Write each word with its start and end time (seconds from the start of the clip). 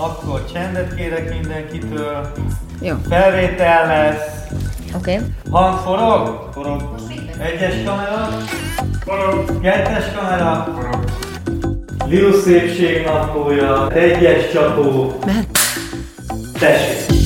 Akkor 0.00 0.44
csendet 0.52 0.94
kérek 0.94 1.40
mindenkitől. 1.40 2.32
Jó. 2.80 2.94
Felvétel 3.08 3.86
lesz. 3.86 4.46
Oké. 4.96 5.14
Okay. 5.14 5.26
Hang 5.50 5.78
forog? 5.78 6.48
Forog. 6.52 6.94
Egyes 7.38 7.84
kamera? 7.84 8.28
Forog. 9.00 9.60
Kettes 9.60 10.04
kamera? 10.16 10.72
Forog. 10.74 11.04
Liu 12.06 12.40
szépség 12.40 13.04
naplója. 13.04 13.90
Egyes 13.90 14.52
csapó. 14.52 15.18
Mehet. 15.26 15.58
Tessék. 16.58 17.17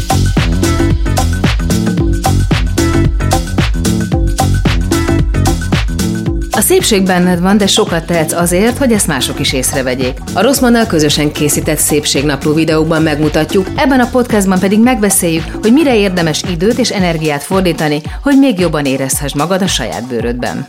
A 6.55 6.61
szépség 6.61 7.03
benned 7.03 7.41
van, 7.41 7.57
de 7.57 7.67
sokat 7.67 8.07
tehetsz 8.07 8.33
azért, 8.33 8.79
hogy 8.79 8.93
ezt 8.93 9.07
mások 9.07 9.41
is 9.41 9.53
észrevegyék. 9.53 10.19
A 10.35 10.43
Rosszmannal 10.43 10.87
közösen 10.87 11.33
készített 11.33 11.79
szépségnapló 11.79 12.53
videókban 12.53 13.03
megmutatjuk, 13.03 13.67
ebben 13.77 14.01
a 14.01 14.09
podcastban 14.11 14.59
pedig 14.59 14.81
megbeszéljük, 14.81 15.45
hogy 15.63 15.73
mire 15.73 15.97
érdemes 15.97 16.43
időt 16.51 16.79
és 16.79 16.91
energiát 16.91 17.43
fordítani, 17.43 18.01
hogy 18.23 18.39
még 18.39 18.59
jobban 18.59 18.85
érezhess 18.85 19.35
magad 19.35 19.63
a 19.63 19.67
saját 19.67 20.07
bőrödben. 20.07 20.67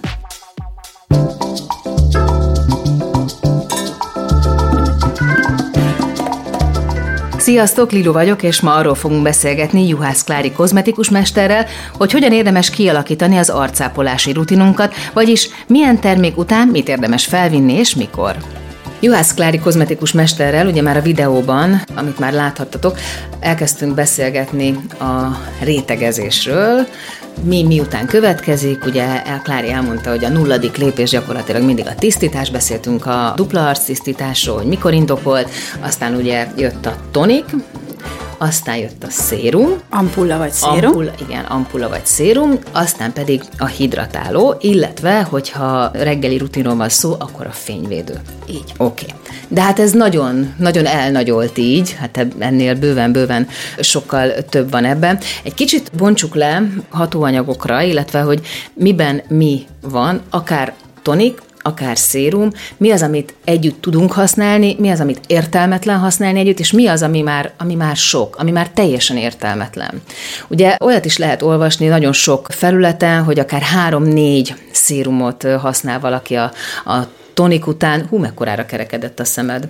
Sziasztok, 7.44 7.92
Lilu 7.92 8.12
vagyok, 8.12 8.44
és 8.44 8.62
ma 8.62 8.74
arról 8.74 8.96
fogunk 8.96 9.24
beszélgetni 9.24 9.88
Juhász 9.88 10.24
Klári 10.24 10.52
kozmetikus 10.52 11.10
mesterrel, 11.10 11.66
hogy 11.98 12.12
hogyan 12.12 12.32
érdemes 12.32 12.70
kialakítani 12.70 13.38
az 13.38 13.50
arcápolási 13.50 14.32
rutinunkat, 14.32 14.94
vagyis 15.14 15.50
milyen 15.68 16.00
termék 16.00 16.38
után 16.38 16.68
mit 16.68 16.88
érdemes 16.88 17.26
felvinni 17.26 17.74
és 17.74 17.96
mikor. 17.96 18.36
Juhász 19.00 19.34
Klári 19.34 19.60
kozmetikus 19.60 20.12
mesterrel, 20.12 20.68
ugye 20.68 20.82
már 20.82 20.98
a 20.98 21.02
videóban, 21.02 21.82
amit 21.96 22.20
már 22.20 22.34
láthattatok, 22.34 22.98
elkezdtünk 23.40 23.94
beszélgetni 23.94 24.76
a 25.00 25.38
rétegezésről, 25.64 26.88
mi 27.42 27.64
miután 27.64 28.06
következik, 28.06 28.86
ugye 28.86 29.24
El 29.24 29.42
Klári 29.42 29.70
elmondta, 29.70 30.10
hogy 30.10 30.26
a 30.26 30.30
nulladik 30.30 30.78
lépés 30.78 31.10
gyakorlatilag 31.10 31.64
mindig 31.64 31.88
a 31.88 31.96
tisztítás, 31.96 32.52
beszéltünk 32.52 33.06
a 33.06 33.34
dupla 33.36 33.68
arc 33.68 33.84
tisztításról, 33.84 34.58
hogy 34.58 34.66
mikor 34.66 34.94
indokolt, 34.94 35.50
aztán 35.82 36.16
ugye 36.16 36.48
jött 36.58 36.86
a 36.86 36.96
tonik, 37.12 37.46
aztán 38.38 38.78
jött 38.78 39.04
a 39.04 39.10
szérum. 39.10 39.70
Ampulla 39.90 40.38
vagy 40.38 40.52
szérum. 40.52 40.86
Ampulla, 40.86 41.12
igen, 41.28 41.44
ampulla 41.44 41.90
vagy 41.90 42.06
szérum, 42.06 42.60
aztán 42.72 43.14
pedig 43.14 43.42
a 43.58 43.66
hidratáló, 43.66 44.56
illetve, 44.60 45.22
hogyha 45.22 45.92
reggeli 45.94 46.38
rutinról 46.38 46.76
van 46.76 46.90
szó, 46.90 47.16
akkor 47.20 47.46
a 47.46 47.52
fényvédő. 47.52 48.22
Így. 48.50 48.74
Oké. 48.78 49.06
Okay. 49.06 49.18
De 49.48 49.62
hát 49.62 49.80
ez 49.80 49.92
nagyon, 49.92 50.54
nagyon 50.58 50.86
elnagyolt 50.86 51.58
így, 51.58 51.96
hát 52.00 52.28
ennél 52.40 52.76
bőven-bőven 52.76 53.48
sokkal 53.80 54.32
több 54.50 54.72
van 54.72 54.86
ebben. 54.86 55.20
Egy 55.44 55.54
kicsit 55.54 55.92
bontsuk 55.98 56.36
le 56.36 56.64
hatóanyagokra, 56.90 57.82
illetve, 57.82 58.20
hogy 58.22 58.42
miben 58.74 59.22
mi 59.28 59.66
van, 59.82 60.22
akár 60.30 60.74
tonik, 61.02 61.42
akár 61.64 61.98
szérum, 61.98 62.52
mi 62.78 62.92
az, 62.92 63.02
amit 63.02 63.34
együtt 63.44 63.82
tudunk 63.82 64.12
használni, 64.12 64.76
mi 64.80 64.90
az, 64.90 65.00
amit 65.00 65.20
értelmetlen 65.28 66.00
használni 66.00 66.40
együtt, 66.40 66.60
és 66.60 66.72
mi 66.72 66.88
az, 66.88 67.02
ami 67.02 67.22
már, 67.22 67.52
ami 67.58 67.76
már 67.76 67.96
sok, 67.96 68.36
ami 68.36 68.52
már 68.52 68.70
teljesen 68.70 69.18
értelmetlen. 69.18 70.02
Ugye 70.48 70.78
olyat 70.80 71.06
is 71.06 71.18
lehet 71.18 71.42
olvasni 71.42 71.88
nagyon 71.88 72.14
sok 72.14 72.48
felületen, 72.50 73.24
hogy 73.24 73.40
akár 73.40 73.62
három-négy 73.62 74.56
szérumot 74.72 75.44
használ 75.44 76.00
valaki 76.00 76.36
a, 76.36 76.52
a 76.86 77.08
tonik 77.34 77.68
után. 77.68 78.06
Hú, 78.10 78.18
mekkorára 78.18 78.66
kerekedett 78.66 79.20
a 79.20 79.26
szemed. 79.26 79.68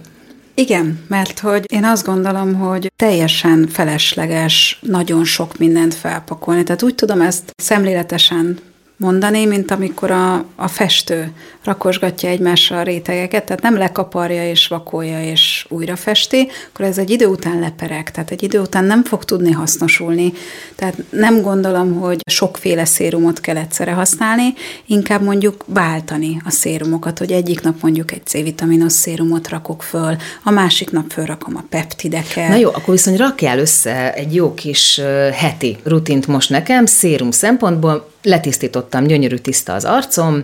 Igen, 0.56 1.04
mert 1.08 1.40
hogy 1.40 1.64
én 1.74 1.84
azt 1.84 2.06
gondolom, 2.06 2.54
hogy 2.56 2.92
teljesen 2.96 3.68
felesleges 3.68 4.80
nagyon 4.82 5.26
sok 5.26 5.58
mindent 5.58 5.94
felpakolni. 5.94 6.64
Tehát 6.64 6.84
úgy 6.84 6.96
tudom 6.96 7.22
ezt 7.22 7.54
szemléletesen 7.56 8.60
mondani, 8.98 9.46
mint 9.46 9.72
amikor 9.72 10.12
a, 10.12 10.46
a 10.56 10.68
festő 10.68 11.32
rakosgatja 11.64 12.30
egymásra 12.30 12.80
a 12.80 12.84
rétegeket, 12.84 13.46
tehát 13.46 13.62
nem 13.62 13.78
lekaparja 13.78 14.50
és 14.50 14.68
vakolja 14.68 15.24
és 15.24 15.66
újra 15.70 15.96
festi, 15.96 16.48
akkor 16.70 16.86
ez 16.86 16.98
egy 16.98 17.10
idő 17.10 17.26
után 17.26 17.60
lepereg, 17.60 18.12
tehát 18.12 18.32
egy 18.32 18.44
idő 18.44 18.60
után 18.60 18.84
nem 18.84 19.04
fog 19.04 19.24
tudni 19.24 19.52
hasznosulni. 19.52 20.34
Tehát 20.76 20.96
nem 21.10 21.42
gondolom, 21.42 22.00
hogy 22.00 22.20
sokféle 22.32 22.86
szérumot 22.86 23.40
kell 23.40 23.58
egyszerre 23.58 23.92
használni, 23.92 24.54
inkább 24.86 25.22
mondjuk 25.22 25.64
váltani 25.68 26.42
a 26.46 26.52
szérumokat, 26.52 27.20
hogy 27.20 27.32
egyik 27.32 27.62
nap 27.62 27.82
mondjuk 27.82 28.12
egy 28.12 28.26
C-vitaminos 28.26 28.94
szérumot 28.94 29.50
rakok 29.50 29.84
föl, 29.84 30.16
a 30.44 30.52
másik 30.52 30.92
nap 30.92 31.12
fölrakom 31.12 31.56
a 31.56 31.64
peptideket. 31.70 32.48
Na 32.48 32.56
jó, 32.56 32.70
akkor 32.70 32.94
viszont 32.94 33.18
rakjál 33.18 33.60
össze 33.60 34.14
egy 34.14 34.36
jó 34.36 34.54
kis 34.54 35.02
heti 35.34 35.78
rutint 35.84 36.28
most 36.28 36.50
nekem, 36.50 36.86
szérum 36.86 37.32
szempontból, 37.32 38.12
letisztítottam, 38.24 39.08
gyönyörű 39.08 39.36
tiszta 39.36 39.74
az 39.74 39.86
arcom, 39.86 40.44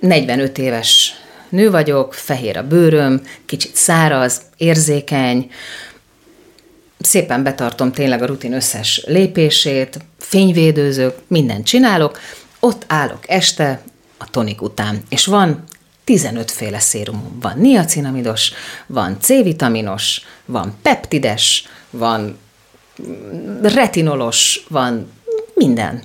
45 0.00 0.58
éves 0.58 1.14
nő 1.48 1.70
vagyok, 1.70 2.14
fehér 2.14 2.56
a 2.56 2.66
bőröm, 2.66 3.22
kicsit 3.46 3.76
száraz, 3.76 4.40
érzékeny, 4.56 5.50
szépen 7.00 7.42
betartom 7.42 7.92
tényleg 7.92 8.22
a 8.22 8.26
rutin 8.26 8.52
összes 8.52 9.02
lépését, 9.06 9.98
fényvédőzök, 10.18 11.16
mindent 11.26 11.66
csinálok, 11.66 12.18
ott 12.60 12.84
állok 12.86 13.28
este 13.28 13.82
a 14.18 14.30
tonik 14.30 14.62
után, 14.62 15.02
és 15.08 15.26
van 15.26 15.64
15 16.04 16.50
féle 16.50 16.78
szérumom. 16.78 17.38
Van 17.40 17.58
niacinamidos, 17.58 18.52
van 18.86 19.16
C-vitaminos, 19.20 20.20
van 20.44 20.74
peptides, 20.82 21.68
van 21.90 22.38
retinolos, 23.62 24.64
van 24.68 25.12
minden. 25.54 26.02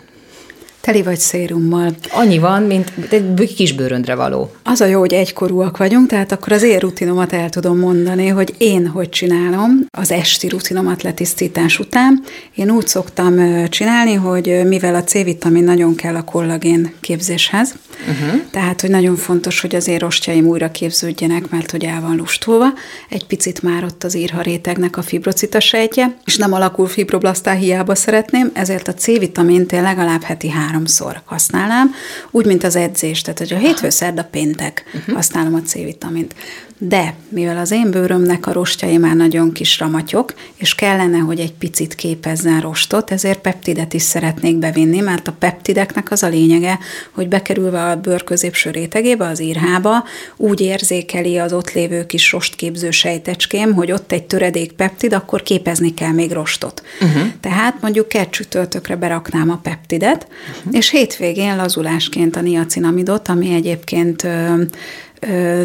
Teli 0.88 1.04
vagy 1.04 1.20
szérummal. 1.20 1.96
Annyi 2.10 2.38
van, 2.38 2.64
mint 2.64 2.92
egy 3.10 3.54
kis 3.56 3.74
bőröndre 3.74 4.16
való. 4.16 4.52
Az 4.64 4.82
a 4.82 4.86
jó, 4.86 5.00
hogy 5.00 5.14
egykorúak 5.14 5.78
vagyunk, 5.78 6.08
tehát 6.08 6.32
akkor 6.32 6.52
az 6.52 6.64
én 6.64 6.80
rutinomat 6.80 7.34
el 7.34 7.50
tudom 7.50 7.78
mondani, 7.78 8.28
hogy 8.28 8.54
én 8.58 8.88
hogy 8.88 9.10
csinálom 9.10 9.86
az 9.98 10.12
esti 10.12 10.48
rutinomat 10.48 11.04
letisztítás 11.04 11.80
után. 11.80 12.24
Én 12.56 12.72
úgy 12.72 12.88
szoktam 12.88 13.36
csinálni, 13.70 14.14
hogy 14.14 14.62
mivel 14.66 14.96
a 14.96 15.04
C-vitamin 15.04 15.64
nagyon 15.64 15.96
kell 15.96 16.16
a 16.16 16.24
kollagén 16.24 16.94
képzéshez, 17.00 17.76
uh-huh. 18.00 18.42
tehát, 18.52 18.82
hogy 18.82 18.90
nagyon 18.90 19.16
fontos, 19.16 19.60
hogy 19.60 19.76
az 19.76 19.88
én 19.88 19.98
rostjaim 19.98 20.46
újra 20.46 20.72
képződjenek, 20.72 21.50
mert 21.50 21.72
hogy 21.72 21.84
el 21.84 22.02
van 22.02 22.16
lustulva. 22.16 22.68
Egy 23.10 23.26
picit 23.26 23.62
már 23.62 23.84
ott 23.84 24.04
az 24.04 24.16
írha 24.16 24.42
rétegnek 24.42 24.98
a 24.98 25.02
fibrocita 25.02 25.60
sejtje, 25.60 26.18
és 26.26 26.38
nem 26.38 26.54
alakul 26.54 26.88
fibroblasztá, 26.88 27.54
hiába 27.54 27.96
szeretném, 27.96 28.52
ezért 28.54 28.88
a 28.88 28.94
C-vitamint 28.94 29.72
én 29.72 29.82
legalább 29.82 30.22
heti 30.22 30.50
három 30.50 30.78
háromszor 30.78 31.22
használnám, 31.26 31.94
úgy, 32.32 32.46
mint 32.46 32.64
az 32.64 32.76
edzés, 32.76 33.22
tehát 33.22 33.40
hogy 33.40 33.54
a 33.54 33.58
hétfő, 33.58 33.90
szerda, 33.90 34.24
péntek 34.24 34.84
uh-huh. 34.94 35.16
használom 35.16 35.54
a 35.54 35.62
C-vitamint. 35.62 36.36
De 36.80 37.14
mivel 37.30 37.58
az 37.58 37.72
én 37.72 37.92
bőrömnek 37.92 38.48
a 38.48 38.52
rostjai 38.52 38.98
már 38.98 39.16
nagyon 39.16 39.52
kis 39.52 39.80
ramatyok, 39.80 40.34
és 40.56 40.76
kellene, 40.76 41.18
hogy 41.18 41.40
egy 41.40 41.54
picit 41.54 41.96
képezzen 41.96 42.62
rostot, 42.62 43.12
ezért 43.12 43.40
peptidet 43.40 43.94
is 43.94 44.02
szeretnék 44.02 44.58
bevinni, 44.58 45.00
mert 45.00 45.28
a 45.28 45.36
peptideknek 45.40 46.12
az 46.12 46.24
a 46.24 46.28
lényege, 46.28 46.80
hogy 47.12 47.28
bekerülve 47.28 47.84
a 47.84 47.96
bőr 47.96 48.24
középső 48.24 48.70
rétegébe, 48.70 49.26
az 49.28 49.42
írhába, 49.42 50.04
úgy 50.36 50.62
érzékeli 50.62 51.38
az 51.38 51.54
ott 51.54 51.72
lévő 51.74 52.06
kis 52.06 52.32
rostképző 52.32 52.92
sejtecském, 52.92 53.74
hogy 53.74 53.92
ott 53.92 54.12
egy 54.12 54.24
töredék 54.24 54.72
peptid, 54.72 55.14
akkor 55.14 55.44
képezni 55.44 55.94
kell 55.94 56.12
még 56.12 56.32
rostot. 56.32 56.84
Uh-huh. 57.02 57.28
Tehát 57.40 57.82
mondjuk 57.82 58.08
két 58.08 58.30
csütörtökre 58.30 58.96
beraknám 58.96 59.50
a 59.50 59.60
peptidet, 59.64 60.28
uh-huh. 60.58 60.76
és 60.76 60.90
hétvégén 60.90 61.56
lazulásként 61.56 62.36
a 62.36 62.42
niacinamidot, 62.42 63.28
ami 63.28 63.54
egyébként 63.54 64.28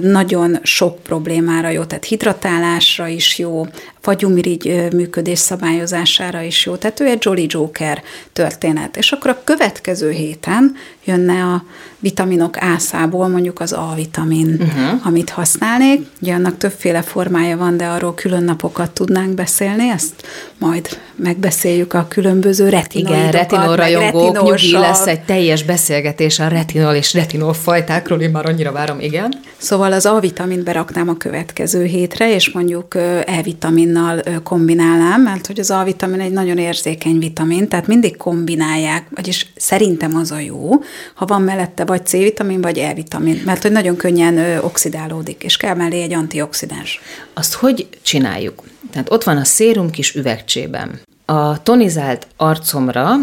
nagyon 0.01 0.59
sok 0.63 1.03
problémára 1.03 1.69
jó, 1.69 1.85
tehát 1.85 2.05
hidratálásra 2.05 3.07
is 3.07 3.39
jó, 3.39 3.67
fagyumirigy 4.03 4.89
működés 4.93 5.39
szabályozására 5.39 6.41
is 6.41 6.66
jó. 6.66 6.77
Tehát 6.77 7.01
ő 7.01 7.07
egy 7.07 7.19
Jolly 7.25 7.47
Joker 7.49 8.03
történet. 8.33 8.97
És 8.97 9.13
akkor 9.13 9.31
a 9.31 9.41
következő 9.45 10.10
héten 10.10 10.75
jönne 11.04 11.43
a 11.43 11.65
vitaminok 11.99 12.63
ászából 12.63 13.28
mondjuk 13.28 13.60
az 13.60 13.72
A-vitamin, 13.72 14.57
uh-huh. 14.60 15.07
amit 15.07 15.31
használnék. 15.31 16.07
Ugye 16.21 16.34
annak 16.34 16.57
többféle 16.57 17.03
formája 17.03 17.57
van, 17.57 17.77
de 17.77 17.87
arról 17.87 18.15
külön 18.15 18.43
napokat 18.43 18.91
tudnánk 18.91 19.34
beszélni, 19.34 19.89
ezt 19.89 20.27
majd 20.59 20.89
megbeszéljük 21.16 21.93
a 21.93 22.07
különböző 22.09 22.69
retinolidokat. 22.69 23.28
Igen, 23.28 23.41
retinol 23.41 23.77
rajongók, 23.77 24.43
nyugi 24.43 24.72
lesz 24.72 25.07
egy 25.07 25.21
teljes 25.21 25.63
beszélgetés 25.63 26.39
a 26.39 26.48
retinol 26.48 26.95
és 26.95 27.15
retinol 27.15 27.55
fajtákról, 27.55 28.21
én 28.21 28.31
már 28.31 28.47
annyira 28.47 28.72
várom, 28.72 29.01
igen. 29.01 29.34
Szóval 29.62 29.92
az 29.92 30.06
A-vitamint 30.06 30.64
beraknám 30.64 31.09
a 31.09 31.16
következő 31.16 31.84
hétre, 31.84 32.34
és 32.34 32.50
mondjuk 32.50 32.94
E-vitaminnal 33.26 34.22
kombinálnám, 34.42 35.22
mert 35.22 35.47
hogy 35.47 35.60
az 35.60 35.70
A-vitamin 35.70 36.20
egy 36.20 36.32
nagyon 36.32 36.59
érzékeny 36.59 37.18
vitamin, 37.18 37.68
tehát 37.68 37.86
mindig 37.86 38.16
kombinálják, 38.16 39.06
vagyis 39.14 39.53
szerintem 39.56 40.16
az 40.16 40.30
a 40.30 40.38
jó, 40.38 40.70
ha 41.14 41.26
van 41.26 41.42
mellette 41.42 41.84
vagy 41.84 42.06
C-vitamin, 42.06 42.60
vagy 42.60 42.78
E-vitamin, 42.78 43.42
mert 43.44 43.62
hogy 43.62 43.72
nagyon 43.72 43.97
könnyen 43.97 44.59
oxidálódik, 44.59 45.42
és 45.44 45.56
kell 45.56 45.74
mellé 45.74 46.03
egy 46.03 46.12
antioxidáns. 46.12 47.00
Azt 47.34 47.54
hogy 47.54 47.88
csináljuk? 48.03 48.62
Tehát 48.92 49.10
ott 49.12 49.24
van 49.24 49.36
a 49.36 49.44
szérum 49.44 49.91
kis 49.91 50.14
üvegcsében. 50.14 51.00
A 51.24 51.62
tonizált 51.62 52.26
arcomra 52.36 53.16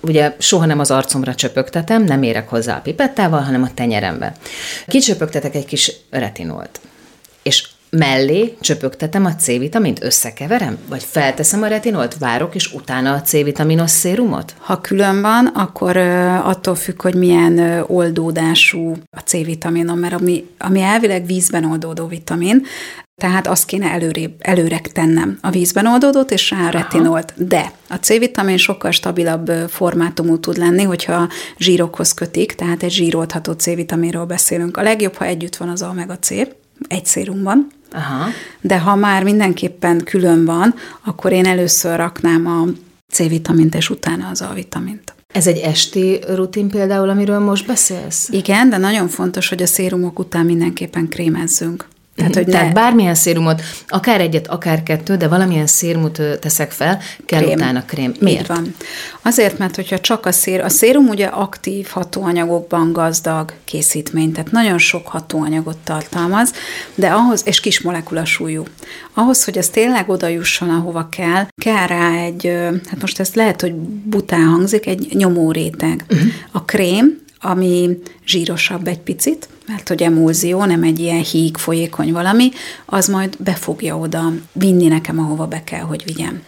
Ugye 0.00 0.34
soha 0.38 0.66
nem 0.66 0.78
az 0.78 0.90
arcomra 0.90 1.34
csöpögtetem, 1.34 2.04
nem 2.04 2.22
érek 2.22 2.48
hozzá 2.48 2.76
a 2.76 2.80
pipettával, 2.80 3.40
hanem 3.40 3.62
a 3.62 3.74
tenyerembe. 3.74 4.32
Kicsöpögtetek 4.86 5.54
egy 5.54 5.66
kis 5.66 5.92
retinolt. 6.10 6.80
És 7.42 7.68
mellé 7.90 8.56
csöpögtetem 8.60 9.24
a 9.24 9.34
C-vitamint, 9.34 10.02
összekeverem? 10.02 10.78
Vagy 10.88 11.02
felteszem 11.02 11.62
a 11.62 11.66
retinolt, 11.66 12.18
várok, 12.18 12.54
és 12.54 12.72
utána 12.72 13.12
a 13.12 13.20
C-vitaminos 13.20 13.90
szérumot? 13.90 14.54
Ha 14.58 14.80
külön 14.80 15.20
van, 15.20 15.46
akkor 15.46 15.96
attól 16.42 16.74
függ, 16.74 17.02
hogy 17.02 17.14
milyen 17.14 17.84
oldódású 17.86 18.96
a 19.16 19.20
C-vitaminom, 19.20 19.98
mert 19.98 20.14
ami, 20.14 20.46
ami 20.58 20.80
elvileg 20.80 21.26
vízben 21.26 21.64
oldódó 21.64 22.06
vitamin, 22.06 22.62
tehát 23.16 23.46
azt 23.46 23.66
kéne 23.66 23.90
előrébb, 23.90 24.34
előreg 24.38 24.92
tennem 24.92 25.38
a 25.40 25.50
vízben 25.50 25.86
oldódott, 25.86 26.30
és 26.30 26.50
rá 26.50 26.66
a 26.66 26.70
retinolt. 26.70 27.32
De 27.36 27.72
a 27.88 27.94
C-vitamin 27.94 28.56
sokkal 28.56 28.90
stabilabb 28.90 29.50
formátumú 29.68 30.38
tud 30.38 30.56
lenni, 30.56 30.82
hogyha 30.82 31.28
zsírokhoz 31.58 32.14
kötik, 32.14 32.54
tehát 32.54 32.82
egy 32.82 32.90
zsíroldható 32.90 33.52
C-vitaminról 33.52 34.24
beszélünk. 34.24 34.76
A 34.76 34.82
legjobb, 34.82 35.14
ha 35.14 35.24
együtt 35.24 35.56
van 35.56 35.68
az 35.68 35.82
omega 35.82 36.18
C, 36.18 36.30
egy 36.88 37.06
szérumban, 37.06 37.66
Aha. 37.92 38.28
de 38.60 38.78
ha 38.78 38.94
már 38.94 39.22
mindenképpen 39.22 40.04
külön 40.04 40.44
van, 40.44 40.74
akkor 41.04 41.32
én 41.32 41.46
először 41.46 41.96
raknám 41.96 42.46
a 42.46 42.64
C-vitamint, 43.12 43.74
és 43.74 43.90
utána 43.90 44.28
az 44.28 44.40
A-vitamint. 44.40 45.14
Ez 45.34 45.46
egy 45.46 45.58
esti 45.58 46.20
rutin 46.34 46.68
például, 46.68 47.08
amiről 47.08 47.38
most 47.38 47.66
beszélsz? 47.66 48.28
Igen, 48.30 48.68
de 48.68 48.76
nagyon 48.76 49.08
fontos, 49.08 49.48
hogy 49.48 49.62
a 49.62 49.66
szérumok 49.66 50.18
után 50.18 50.46
mindenképpen 50.46 51.08
krémezzünk. 51.08 51.86
Tehát, 52.16 52.34
hogy 52.34 52.46
Tehát 52.46 52.66
ne... 52.66 52.72
bármilyen 52.72 53.14
szérumot, 53.14 53.62
akár 53.88 54.20
egyet, 54.20 54.46
akár 54.46 54.82
kettő, 54.82 55.16
de 55.16 55.28
valamilyen 55.28 55.66
szérumot 55.66 56.20
teszek 56.40 56.70
fel, 56.70 56.98
kell 57.26 57.40
krém. 57.40 57.54
utána 57.54 57.84
krém. 57.84 58.14
Miért? 58.20 58.40
Így 58.40 58.46
van. 58.46 58.74
Azért, 59.22 59.58
mert 59.58 59.74
hogyha 59.74 59.98
csak 59.98 60.26
a 60.26 60.32
szér, 60.32 60.60
a 60.60 60.68
szérum 60.68 61.08
ugye 61.08 61.26
aktív 61.26 61.86
hatóanyagokban 61.86 62.92
gazdag 62.92 63.52
készítmény, 63.64 64.32
tehát 64.32 64.50
nagyon 64.50 64.78
sok 64.78 65.06
hatóanyagot 65.06 65.76
tartalmaz, 65.76 66.52
de 66.94 67.08
ahhoz, 67.08 67.42
és 67.46 67.60
kis 67.60 67.80
molekulasúlyú. 67.80 68.62
Ahhoz, 69.14 69.44
hogy 69.44 69.58
ez 69.58 69.68
tényleg 69.68 70.08
oda 70.08 70.26
jusson, 70.26 70.68
ahova 70.68 71.08
kell, 71.10 71.46
kell 71.62 71.86
rá 71.86 72.12
egy, 72.12 72.52
hát 72.90 73.00
most 73.00 73.20
ezt 73.20 73.34
lehet, 73.34 73.60
hogy 73.60 73.74
bután 74.04 74.44
hangzik, 74.44 74.86
egy 74.86 75.08
nyomóréteg. 75.12 76.04
Uh-huh. 76.10 76.28
A 76.52 76.64
krém, 76.64 77.24
ami 77.46 77.98
zsírosabb 78.26 78.86
egy 78.86 78.98
picit, 78.98 79.48
mert 79.66 79.88
hogy 79.88 80.02
emulzió, 80.02 80.64
nem 80.64 80.82
egy 80.82 80.98
ilyen 80.98 81.22
híg, 81.22 81.56
folyékony 81.56 82.12
valami, 82.12 82.48
az 82.84 83.06
majd 83.06 83.36
be 83.38 83.52
fogja 83.52 83.98
oda 83.98 84.32
vinni 84.52 84.86
nekem, 84.86 85.18
ahova 85.18 85.46
be 85.46 85.64
kell, 85.64 85.80
hogy 85.80 86.04
vigyem. 86.04 86.42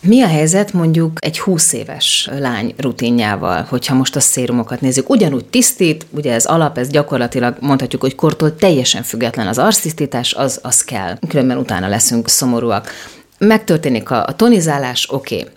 Mi 0.00 0.22
a 0.22 0.26
helyzet 0.26 0.72
mondjuk 0.72 1.24
egy 1.24 1.38
20 1.40 1.72
éves 1.72 2.28
lány 2.38 2.74
rutinjával, 2.76 3.62
hogyha 3.62 3.94
most 3.94 4.16
a 4.16 4.20
szérumokat 4.20 4.80
nézzük? 4.80 5.10
Ugyanúgy 5.10 5.44
tisztít, 5.44 6.06
ugye 6.10 6.32
ez 6.32 6.44
alap, 6.44 6.78
ez 6.78 6.88
gyakorlatilag 6.88 7.56
mondhatjuk, 7.60 8.00
hogy 8.00 8.14
kortól 8.14 8.56
teljesen 8.56 9.02
független 9.02 9.46
az 9.46 9.58
arctisztítás, 9.58 10.34
az, 10.34 10.58
az 10.62 10.84
kell. 10.84 11.18
Különben 11.28 11.58
utána 11.58 11.88
leszünk 11.88 12.28
szomorúak. 12.28 12.90
Megtörténik 13.38 14.10
a, 14.10 14.26
a 14.26 14.36
tonizálás, 14.36 15.08
oké. 15.10 15.34
Okay. 15.34 15.48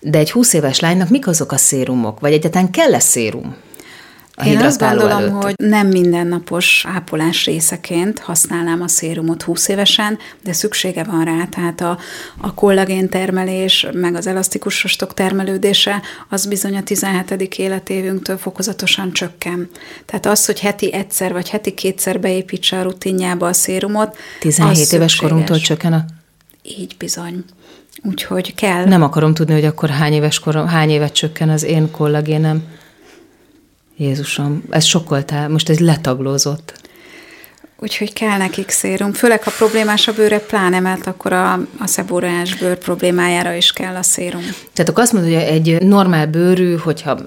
De 0.00 0.18
egy 0.18 0.30
20 0.30 0.52
éves 0.52 0.80
lánynak 0.80 1.08
mik 1.08 1.26
azok 1.26 1.52
a 1.52 1.56
szérumok? 1.56 2.20
Vagy 2.20 2.32
egyáltalán 2.32 2.70
kell-e 2.70 2.98
szérum? 2.98 3.56
A 4.38 4.44
Én 4.44 4.58
azt 4.58 4.80
gondolom, 4.80 5.18
előtt. 5.18 5.42
hogy 5.42 5.54
nem 5.56 5.86
mindennapos 5.86 6.84
ápolás 6.88 7.44
részeként 7.44 8.18
használnám 8.18 8.82
a 8.82 8.88
szérumot 8.88 9.42
20 9.42 9.68
évesen, 9.68 10.18
de 10.44 10.52
szüksége 10.52 11.04
van 11.04 11.24
rá, 11.24 11.44
tehát 11.44 11.80
a, 11.80 11.98
a 12.40 12.54
kollagén 12.54 13.08
termelés, 13.08 13.86
meg 13.92 14.14
az 14.14 14.26
elasztikus 14.26 14.82
rostok 14.82 15.14
termelődése, 15.14 16.02
az 16.28 16.46
bizony 16.46 16.76
a 16.76 16.82
17. 16.82 17.58
életévünktől 17.58 18.36
fokozatosan 18.36 19.12
csökken. 19.12 19.70
Tehát 20.04 20.26
az, 20.26 20.46
hogy 20.46 20.60
heti 20.60 20.92
egyszer 20.92 21.32
vagy 21.32 21.48
heti 21.48 21.74
kétszer 21.74 22.20
beépítse 22.20 22.78
a 22.78 22.82
rutinjába 22.82 23.46
a 23.46 23.52
szérumot, 23.52 24.16
17 24.40 24.92
éves 24.92 25.16
korunktól 25.16 25.58
csökken 25.58 25.92
a... 25.92 26.04
Így 26.62 26.94
bizony. 26.98 27.44
Úgyhogy 28.02 28.54
kell. 28.54 28.84
Nem 28.84 29.02
akarom 29.02 29.34
tudni, 29.34 29.52
hogy 29.54 29.64
akkor 29.64 29.88
hány 29.88 30.12
éves 30.12 30.38
korom, 30.38 30.66
hány 30.66 30.90
évet 30.90 31.12
csökken 31.12 31.48
az 31.48 31.62
én 31.62 31.90
kollagénem. 31.90 32.62
Jézusom, 34.00 34.62
ez 34.70 34.84
sokkoltál, 34.84 35.48
most 35.48 35.68
ez 35.68 35.78
letaglózott. 35.78 36.72
Úgyhogy 37.80 38.12
kell 38.12 38.36
nekik 38.36 38.70
szérum. 38.70 39.12
Főleg, 39.12 39.42
ha 39.42 39.50
problémás 39.50 40.08
a 40.08 40.12
bőre, 40.12 40.38
pláne, 40.38 40.80
mert 40.80 41.06
akkor 41.06 41.32
a, 41.32 41.52
a 41.52 41.86
szeborás 41.86 42.54
bőr 42.54 42.78
problémájára 42.78 43.52
is 43.52 43.72
kell 43.72 43.94
a 43.94 44.02
szérum. 44.02 44.42
Tehát 44.72 44.90
akkor 44.90 45.02
azt 45.02 45.12
mondod, 45.12 45.32
hogy 45.32 45.42
egy 45.42 45.82
normál 45.82 46.26
bőrű, 46.26 46.76
hogyha 46.76 47.18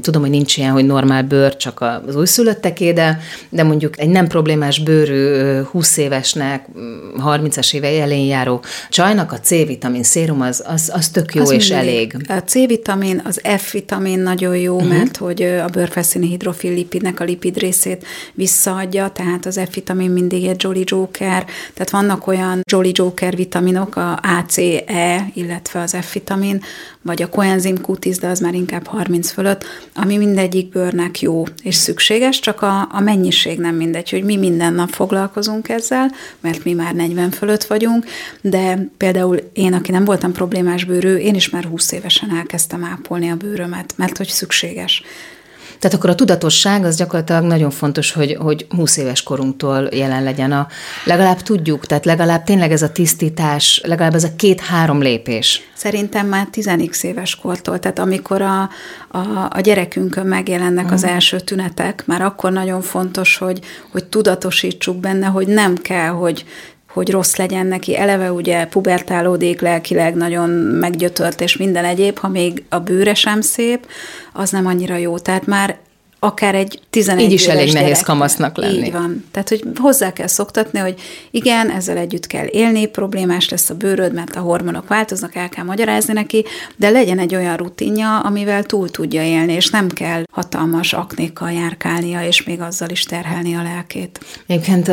tudom, 0.00 0.20
hogy 0.20 0.30
nincs 0.30 0.56
ilyen, 0.56 0.72
hogy 0.72 0.86
normál 0.86 1.22
bőr, 1.22 1.56
csak 1.56 1.84
az 2.06 2.16
újszülötteké, 2.16 2.92
de, 2.92 3.20
de 3.48 3.62
mondjuk 3.62 4.00
egy 4.00 4.08
nem 4.08 4.26
problémás 4.26 4.78
bőrű 4.78 5.60
20 5.62 5.96
évesnek, 5.96 6.66
30-as 7.26 7.74
éve 7.74 8.00
elén 8.00 8.26
járó 8.26 8.62
csajnak 8.88 9.32
a 9.32 9.40
C-vitamin 9.40 10.02
szérum 10.02 10.40
az, 10.40 10.62
az, 10.66 10.90
az 10.94 11.08
tök 11.08 11.34
jó 11.34 11.42
az 11.42 11.50
és 11.50 11.68
mindig. 11.68 11.88
elég. 11.88 12.16
A 12.28 12.42
C-vitamin, 12.46 13.22
az 13.24 13.40
F-vitamin 13.56 14.18
nagyon 14.18 14.56
jó, 14.56 14.74
uh-huh. 14.74 14.90
mert 14.90 15.16
hogy 15.16 15.42
a 15.42 15.66
bőrfelszíni 15.66 16.28
hidrofil 16.28 16.72
lipidnek 16.72 17.20
a 17.20 17.24
lipid 17.24 17.58
részét 17.58 18.06
visszaadja, 18.34 19.08
tehát 19.08 19.46
az 19.46 19.60
F 19.70 19.74
vitamin 19.74 20.10
mindig 20.10 20.44
egy 20.44 20.62
Jolly 20.62 20.82
Joker, 20.84 21.44
tehát 21.74 21.90
vannak 21.90 22.26
olyan 22.26 22.60
Jolly 22.70 22.90
Joker 22.94 23.36
vitaminok, 23.36 23.96
a 23.96 24.12
A, 24.12 24.44
C, 24.48 24.56
E, 24.86 25.30
illetve 25.34 25.80
az 25.80 25.96
F-vitamin, 26.00 26.62
vagy 27.02 27.22
a 27.22 27.28
coenzim 27.28 27.76
Q10, 27.86 28.16
de 28.20 28.28
az 28.28 28.40
már 28.40 28.54
inkább 28.54 28.86
30 28.86 29.30
fölött, 29.30 29.64
ami 29.94 30.16
mindegyik 30.16 30.68
bőrnek 30.68 31.20
jó 31.20 31.44
és 31.62 31.74
szükséges, 31.74 32.40
csak 32.40 32.62
a, 32.62 32.88
a 32.92 33.00
mennyiség 33.00 33.58
nem 33.58 33.74
mindegy, 33.74 34.10
hogy 34.10 34.24
mi 34.24 34.36
minden 34.36 34.74
nap 34.74 34.90
foglalkozunk 34.90 35.68
ezzel, 35.68 36.10
mert 36.40 36.64
mi 36.64 36.72
már 36.72 36.94
40 36.94 37.30
fölött 37.30 37.64
vagyunk, 37.64 38.04
de 38.40 38.88
például 38.96 39.36
én, 39.52 39.72
aki 39.72 39.90
nem 39.90 40.04
voltam 40.04 40.32
problémás 40.32 40.84
bőrű, 40.84 41.14
én 41.14 41.34
is 41.34 41.50
már 41.50 41.64
20 41.64 41.92
évesen 41.92 42.36
elkezdtem 42.36 42.84
ápolni 42.84 43.30
a 43.30 43.36
bőrömet, 43.36 43.92
mert 43.96 44.16
hogy 44.16 44.28
szükséges. 44.28 45.02
Tehát 45.78 45.96
akkor 45.96 46.10
a 46.10 46.14
tudatosság 46.14 46.84
az 46.84 46.96
gyakorlatilag 46.96 47.44
nagyon 47.44 47.70
fontos, 47.70 48.12
hogy, 48.12 48.36
hogy 48.40 48.66
20 48.68 48.96
éves 48.96 49.22
korunktól 49.22 49.88
jelen 49.92 50.22
legyen 50.22 50.52
a, 50.52 50.66
legalább 51.04 51.42
tudjuk, 51.42 51.86
tehát 51.86 52.04
legalább 52.04 52.44
tényleg 52.44 52.72
ez 52.72 52.82
a 52.82 52.92
tisztítás, 52.92 53.80
legalább 53.84 54.14
ez 54.14 54.24
a 54.24 54.36
két-három 54.36 55.00
lépés. 55.00 55.62
Szerintem 55.74 56.26
már 56.26 56.46
10 56.50 56.70
éves 57.02 57.36
kortól, 57.36 57.78
tehát 57.78 57.98
amikor 57.98 58.42
a, 58.42 58.60
a, 59.08 59.18
a 59.50 59.60
gyerekünkön 59.60 60.26
megjelennek 60.26 60.92
az 60.92 61.02
mhm. 61.02 61.12
első 61.12 61.40
tünetek, 61.40 62.06
már 62.06 62.22
akkor 62.22 62.52
nagyon 62.52 62.80
fontos, 62.82 63.36
hogy, 63.36 63.60
hogy 63.92 64.04
tudatosítsuk 64.04 64.96
benne, 64.96 65.26
hogy 65.26 65.46
nem 65.46 65.76
kell, 65.76 66.08
hogy 66.08 66.44
hogy 66.88 67.10
rossz 67.10 67.36
legyen 67.36 67.66
neki. 67.66 67.96
Eleve 67.96 68.32
ugye 68.32 68.66
pubertálódik, 68.66 69.60
lelkileg 69.60 70.14
nagyon 70.14 70.50
meggyötölt, 70.50 71.40
és 71.40 71.56
minden 71.56 71.84
egyéb, 71.84 72.18
ha 72.18 72.28
még 72.28 72.62
a 72.68 72.78
bőre 72.78 73.14
sem 73.14 73.40
szép, 73.40 73.86
az 74.32 74.50
nem 74.50 74.66
annyira 74.66 74.96
jó. 74.96 75.18
Tehát 75.18 75.46
már 75.46 75.76
akár 76.18 76.54
egy 76.54 76.80
11 76.90 77.24
Így 77.24 77.32
is 77.32 77.46
elég 77.46 77.72
nehéz 77.72 77.88
gyerek. 77.88 78.04
kamasznak 78.04 78.56
lenni. 78.56 78.86
Így 78.86 78.92
van. 78.92 79.24
Tehát, 79.30 79.48
hogy 79.48 79.64
hozzá 79.76 80.12
kell 80.12 80.26
szoktatni, 80.26 80.78
hogy 80.78 80.94
igen, 81.30 81.70
ezzel 81.70 81.96
együtt 81.96 82.26
kell 82.26 82.46
élni, 82.46 82.86
problémás 82.86 83.48
lesz 83.48 83.70
a 83.70 83.74
bőröd, 83.74 84.12
mert 84.12 84.36
a 84.36 84.40
hormonok 84.40 84.88
változnak, 84.88 85.34
el 85.34 85.48
kell 85.48 85.64
magyarázni 85.64 86.12
neki, 86.12 86.44
de 86.76 86.90
legyen 86.90 87.18
egy 87.18 87.34
olyan 87.34 87.56
rutinja, 87.56 88.18
amivel 88.18 88.62
túl 88.62 88.90
tudja 88.90 89.22
élni, 89.22 89.52
és 89.52 89.70
nem 89.70 89.88
kell 89.88 90.22
hatalmas 90.32 90.92
aknékkal 90.92 91.52
járkálnia, 91.52 92.26
és 92.26 92.44
még 92.44 92.60
azzal 92.60 92.88
is 92.88 93.02
terhelni 93.02 93.54
a 93.54 93.62
lelkét. 93.62 94.20
Egyébként 94.46 94.86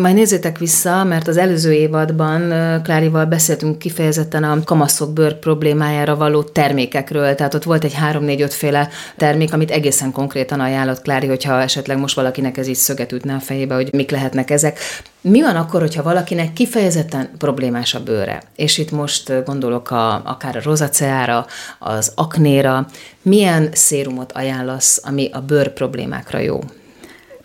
majd 0.00 0.14
nézzétek 0.14 0.58
vissza, 0.58 1.04
mert 1.04 1.28
az 1.28 1.36
előző 1.36 1.72
évadban 1.72 2.52
Klárival 2.82 3.24
beszéltünk 3.24 3.78
kifejezetten 3.78 4.44
a 4.44 4.64
kamaszok 4.64 5.12
bőr 5.12 5.38
problémájára 5.38 6.16
való 6.16 6.42
termékekről, 6.42 7.34
tehát 7.34 7.54
ott 7.54 7.64
volt 7.64 7.84
egy 7.84 7.94
három-négy-öt 7.94 8.54
féle 8.54 8.88
termék, 9.16 9.52
amit 9.52 9.70
egészen 9.70 10.12
konkrétan 10.12 10.59
ajánlott, 10.60 11.02
Klári, 11.02 11.26
hogyha 11.26 11.60
esetleg 11.60 11.98
most 11.98 12.14
valakinek 12.14 12.56
ez 12.56 12.66
így 12.66 12.74
szöget 12.74 13.12
ütne 13.12 13.34
a 13.34 13.40
fejébe, 13.40 13.74
hogy 13.74 13.88
mik 13.92 14.10
lehetnek 14.10 14.50
ezek. 14.50 14.78
Mi 15.20 15.42
van 15.42 15.56
akkor, 15.56 15.80
hogyha 15.80 16.02
valakinek 16.02 16.52
kifejezetten 16.52 17.30
problémás 17.38 17.94
a 17.94 18.02
bőre? 18.02 18.42
És 18.56 18.78
itt 18.78 18.90
most 18.90 19.44
gondolok 19.44 19.90
a, 19.90 20.14
akár 20.24 20.56
a 20.56 20.60
rozaceára, 20.62 21.46
az 21.78 22.12
aknéra. 22.14 22.86
Milyen 23.22 23.68
szérumot 23.72 24.32
ajánlasz, 24.32 25.00
ami 25.04 25.30
a 25.32 25.40
bőr 25.40 25.72
problémákra 25.72 26.38
jó? 26.38 26.58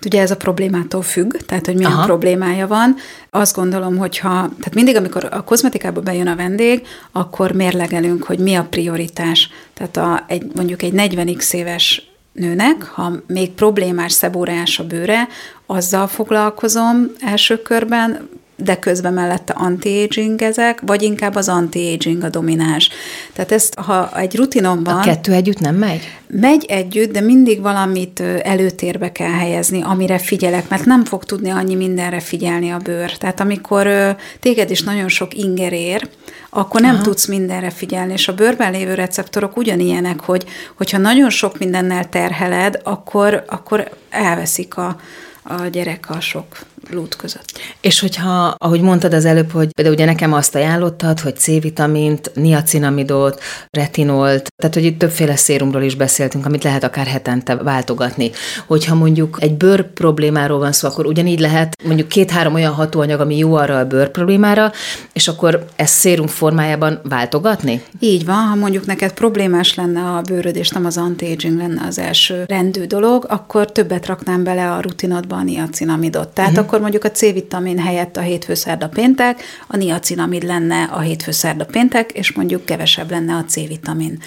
Ugye 0.06 0.22
ez 0.22 0.32
a 0.32 0.38
problémától 0.38 1.02
függ, 1.02 1.32
tehát 1.32 1.66
hogy 1.66 1.76
milyen 1.76 1.92
Aha. 1.92 2.06
problémája 2.06 2.68
van. 2.68 2.96
Azt 3.30 3.56
gondolom, 3.56 3.98
hogyha, 3.98 4.30
tehát 4.30 4.74
mindig, 4.74 4.96
amikor 4.96 5.28
a 5.32 5.44
kozmetikába 5.44 6.02
bejön 6.02 6.28
a 6.28 6.36
vendég, 6.36 6.88
akkor 7.12 7.52
mérlegelünk, 7.52 8.24
hogy 8.24 8.40
mi 8.40 8.56
a 8.56 8.68
prioritás. 8.70 9.50
Tehát 9.74 9.98
a, 9.98 10.24
egy, 10.28 10.52
mondjuk 10.56 10.82
egy 10.82 10.94
40x 10.96 11.54
éves 11.54 12.15
nőnek, 12.36 12.84
ha 12.84 13.12
még 13.28 13.52
problémás 13.52 14.12
szebórás 14.12 14.80
a 14.80 14.88
bőre, 14.88 15.28
azzal 15.66 16.08
foglalkozom 16.08 17.12
első 17.20 17.62
körben, 17.62 18.30
de 18.58 18.80
közben 18.80 19.14
mellette 19.14 19.54
anti-aging 19.54 20.42
ezek, 20.42 20.82
vagy 20.86 21.02
inkább 21.02 21.36
az 21.36 21.50
anti-aging 21.50 22.24
a 22.24 22.30
domináns. 22.30 22.90
Tehát 23.34 23.52
ezt, 23.52 23.80
ha 23.80 24.20
egy 24.20 24.36
rutinom 24.36 24.84
van... 24.84 24.98
A 24.98 25.02
kettő 25.02 25.32
együtt 25.32 25.60
nem 25.60 25.76
megy? 25.76 26.02
Megy 26.28 26.66
együtt, 26.68 27.12
de 27.12 27.22
mindig 27.22 27.62
valamit 27.62 28.20
előtérbe 28.42 29.12
kell 29.12 29.32
helyezni, 29.32 29.82
amire 29.82 30.18
figyelek, 30.18 30.70
mert 30.70 30.86
nem 30.86 31.06
fog 31.06 31.24
tudni 31.24 31.50
annyi 31.50 31.76
mindenre 31.76 32.20
figyelni 32.20 32.72
a 32.72 32.78
bőr. 32.78 33.18
Tehát 33.18 33.40
amikor 33.40 34.16
téged 34.40 34.72
is 34.72 34.82
nagyon 34.82 35.08
sok 35.08 35.34
inger 35.34 35.74
ér, 35.74 36.10
akkor 36.56 36.82
nem 36.82 36.94
Aha. 36.94 37.04
tudsz 37.04 37.26
mindenre 37.26 37.70
figyelni, 37.70 38.14
és 38.14 38.28
a 38.28 38.34
bőrben 38.34 38.72
lévő 38.72 38.94
receptorok 38.94 39.58
ugyanilyenek, 39.58 40.20
hogy 40.20 40.46
hogyha 40.76 40.98
nagyon 40.98 41.30
sok 41.30 41.58
mindennel 41.58 42.10
terheled, 42.10 42.82
akkor, 42.84 43.44
akkor 43.48 43.90
elveszik 44.10 44.78
a, 44.78 45.00
a 45.44 45.68
gyerek 45.68 46.10
a 46.10 46.20
sok 46.20 46.46
lút 46.92 47.16
között. 47.16 47.60
És 47.82 48.00
hogyha, 48.00 48.56
ahogy 48.58 48.82
mondtad 48.82 49.14
az 49.14 49.26
előbb, 49.26 49.52
hogy 49.52 49.70
például 49.72 49.96
ugye 49.96 50.06
nekem 50.06 50.34
azt 50.34 50.56
ajánlottad, 50.56 51.20
hogy 51.20 51.38
C-vitamint, 51.38 52.32
niacinamidot, 52.34 53.42
retinolt, 53.70 54.48
tehát 54.56 54.74
hogy 54.76 54.86
itt 54.86 55.00
többféle 55.00 55.36
szérumról 55.36 55.82
is 55.82 55.96
beszéltünk, 55.96 56.46
amit 56.46 56.64
lehet 56.64 56.84
akár 56.84 57.06
hetente 57.06 57.56
váltogatni. 57.56 58.32
Hogyha 58.66 58.96
mondjuk 58.96 59.38
egy 59.42 59.54
bőr 59.58 59.94
problémáról 59.94 60.60
van 60.60 60.72
szó, 60.72 60.88
akkor 60.88 61.06
ugyanígy 61.06 61.40
lehet 61.40 61.76
mondjuk 61.84 62.08
két-három 62.08 62.54
olyan 62.54 62.74
hatóanyag, 62.74 63.20
ami 63.20 63.38
jó 63.38 63.54
arra 63.54 63.78
a 63.78 63.86
bőr 63.86 64.10
problémára, 64.10 64.72
és 65.14 65.28
akkor 65.28 65.66
ezt 65.76 65.94
szérum 65.94 66.28
formájában 66.28 67.00
váltogatni? 67.04 67.84
Így 68.00 68.26
van, 68.26 68.36
ha 68.36 68.56
mondjuk 68.56 68.86
neked 68.86 69.14
problémás 69.14 69.76
lenne 69.76 70.02
a 70.02 70.22
bőröd, 70.22 70.56
és 70.56 70.70
nem 70.70 70.86
az 70.86 70.98
anti-aging 70.98 71.58
lenne 71.58 71.86
az 71.88 72.00
első 72.00 72.44
rendű 72.48 72.86
dolog, 72.86 73.26
akkor 73.30 73.72
többet 73.72 74.06
raknám 74.06 74.44
bele 74.44 74.72
a 74.72 74.82
rutinodba 74.82 75.36
a 75.36 75.44
niacinamidot. 75.44 76.28
Tehát 76.28 76.52
uh-huh. 76.52 76.66
akkor 76.68 76.75
akkor 76.76 76.90
mondjuk 76.90 77.14
a 77.14 77.18
C-vitamin 77.18 77.80
helyett 77.80 78.18
a 78.18 78.22
hétfőszerda 78.22 78.90
péntek, 78.90 79.44
a 79.68 79.78
niacinamid 79.78 80.44
lenne 80.44 80.84
a 80.84 81.00
hétfőszerda 81.00 81.66
péntek, 81.66 82.12
és 82.12 82.34
mondjuk 82.34 82.66
kevesebb 82.66 83.10
lenne 83.10 83.36
a 83.36 83.44
C-vitamin. 83.44 84.20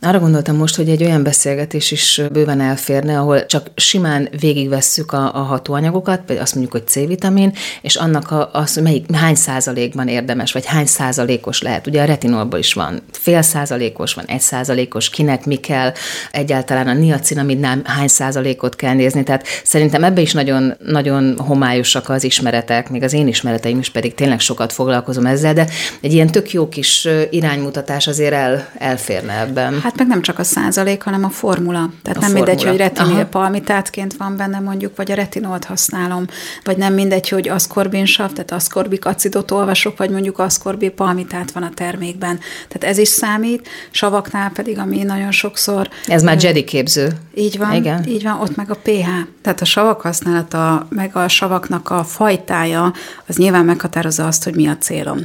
Arra 0.00 0.18
gondoltam 0.18 0.56
most, 0.56 0.76
hogy 0.76 0.88
egy 0.88 1.04
olyan 1.04 1.22
beszélgetés 1.22 1.90
is 1.90 2.20
bőven 2.32 2.60
elférne, 2.60 3.18
ahol 3.18 3.46
csak 3.46 3.70
simán 3.74 4.28
végigvesszük 4.40 5.12
a, 5.12 5.34
a 5.34 5.42
hatóanyagokat, 5.42 6.20
vagy 6.26 6.36
azt 6.36 6.54
mondjuk, 6.54 6.74
hogy 6.74 6.86
C-vitamin, 6.86 7.52
és 7.82 7.96
annak 7.96 8.30
a, 8.30 8.50
az, 8.52 8.74
hogy 8.74 8.82
melyik, 8.82 9.14
hány 9.14 9.34
százalékban 9.34 10.08
érdemes, 10.08 10.52
vagy 10.52 10.66
hány 10.66 10.86
százalékos 10.86 11.62
lehet. 11.62 11.86
Ugye 11.86 12.02
a 12.02 12.04
retinolból 12.04 12.58
is 12.58 12.72
van 12.72 13.02
fél 13.12 13.42
százalékos, 13.42 14.14
van 14.14 14.24
egy 14.24 14.40
százalékos, 14.40 15.10
kinek 15.10 15.46
mi 15.46 15.56
kell, 15.56 15.92
egyáltalán 16.30 16.88
a 16.88 16.92
niacinamidnál 16.92 17.80
hány 17.84 18.08
százalékot 18.08 18.76
kell 18.76 18.94
nézni. 18.94 19.22
Tehát 19.22 19.46
szerintem 19.64 20.04
ebbe 20.04 20.20
is 20.20 20.32
nagyon, 20.32 20.74
nagyon 20.84 21.38
homályosak 21.38 22.08
az 22.08 22.24
ismeretek, 22.24 22.90
még 22.90 23.02
az 23.02 23.12
én 23.12 23.28
ismereteim 23.28 23.78
is 23.78 23.90
pedig 23.90 24.14
tényleg 24.14 24.40
sokat 24.40 24.72
foglalkozom 24.72 25.26
ezzel, 25.26 25.54
de 25.54 25.66
egy 26.00 26.12
ilyen 26.12 26.26
tök 26.26 26.52
jó 26.52 26.68
kis 26.68 27.08
iránymutatás 27.30 28.06
azért 28.06 28.32
el, 28.32 28.68
elférne 28.78 29.40
ebbe 29.40 29.57
ebben. 29.58 29.80
Hát 29.80 29.96
meg 29.96 30.06
nem 30.06 30.22
csak 30.22 30.38
a 30.38 30.44
százalék, 30.44 31.02
hanem 31.02 31.24
a 31.24 31.28
formula. 31.28 31.90
Tehát 32.02 32.18
a 32.18 32.20
nem 32.20 32.30
formula. 32.30 32.44
mindegy, 32.44 32.64
hogy 32.64 32.76
retinil 32.76 33.24
palmitátként 33.24 34.16
van 34.16 34.36
benne 34.36 34.60
mondjuk, 34.60 34.96
vagy 34.96 35.10
a 35.10 35.14
retinolt 35.14 35.64
használom, 35.64 36.26
vagy 36.64 36.76
nem 36.76 36.94
mindegy, 36.94 37.28
hogy 37.28 37.48
aszkorbinsav, 37.48 38.32
tehát 38.32 38.52
aszkorbik 38.52 39.04
acidot 39.04 39.50
olvasok, 39.50 39.96
vagy 39.96 40.10
mondjuk 40.10 40.38
aszkorbi 40.38 40.88
palmitát 40.88 41.50
van 41.50 41.62
a 41.62 41.70
termékben. 41.74 42.38
Tehát 42.68 42.94
ez 42.94 42.98
is 42.98 43.08
számít, 43.08 43.68
savaknál 43.90 44.50
pedig, 44.50 44.78
ami 44.78 45.02
nagyon 45.02 45.30
sokszor... 45.30 45.88
Ez 46.06 46.22
már 46.22 46.42
Jedi 46.42 46.64
képző. 46.64 47.08
Így 47.34 47.58
van, 47.58 47.74
Igen. 47.74 48.06
így 48.06 48.22
van, 48.22 48.40
ott 48.40 48.56
meg 48.56 48.70
a 48.70 48.74
pH. 48.82 49.08
Tehát 49.42 49.60
a 49.60 49.64
savak 49.64 50.00
használata, 50.00 50.86
meg 50.90 51.16
a 51.16 51.28
savaknak 51.28 51.90
a 51.90 52.04
fajtája, 52.04 52.92
az 53.26 53.36
nyilván 53.36 53.64
meghatározza 53.64 54.26
azt, 54.26 54.44
hogy 54.44 54.54
mi 54.54 54.66
a 54.66 54.76
célom 54.76 55.18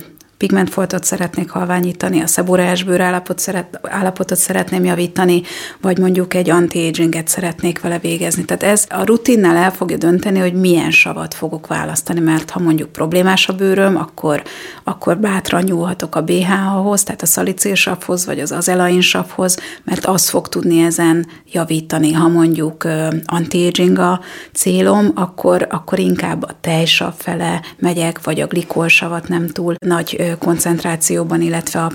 pigmentfoltot 0.44 1.04
szeretnék 1.04 1.50
halványítani, 1.50 2.22
a 2.22 2.28
szeborás 2.28 2.84
bőrállapot 2.84 3.40
szeret, 3.40 3.80
állapotot 3.82 4.38
szeretném 4.38 4.84
javítani, 4.84 5.42
vagy 5.82 5.98
mondjuk 5.98 6.34
egy 6.34 6.50
anti-aginget 6.50 7.28
szeretnék 7.28 7.82
vele 7.82 8.00
végezni. 8.00 8.46
Tehát 8.46 8.64
ez 8.64 8.86
a 8.90 9.06
rutinnál 9.06 9.56
el 9.56 9.72
fogja 9.72 9.98
dönteni, 9.98 10.40
hogy 10.40 10.54
milyen 10.54 10.92
savat 10.92 11.34
fogok 11.34 11.68
választani, 11.68 12.20
mert 12.20 12.50
ha 12.50 12.60
mondjuk 12.60 12.92
problémás 12.92 13.48
a 13.48 13.54
bőröm, 13.54 13.98
akkor, 13.98 14.44
akkor 14.84 15.18
bátran 15.18 15.64
nyúlhatok 15.64 16.16
a 16.16 16.22
BH-hoz, 16.22 17.04
tehát 17.04 17.22
a 17.22 17.26
szalicélsavhoz, 17.26 18.26
vagy 18.26 18.40
az 18.40 18.52
azelain-savhoz, 18.52 19.58
mert 19.84 20.06
az 20.06 20.30
fog 20.30 20.48
tudni 20.48 20.80
ezen 20.80 21.28
javítani. 21.52 22.12
Ha 22.12 22.28
mondjuk 22.28 22.88
anti-aging 23.26 24.00
a 24.00 24.20
célom, 24.54 25.12
akkor, 25.16 25.68
akkor 25.70 26.00
inkább 26.00 26.44
a 26.44 26.58
tejsav 26.62 27.14
fele 27.18 27.62
megyek, 27.80 28.24
vagy 28.24 28.40
a 28.40 28.48
glikolsavat 28.48 29.28
nem 29.28 29.48
túl 29.48 29.76
nagy 29.86 30.33
koncentrációban, 30.38 31.42
illetve 31.42 31.82
a 31.82 31.92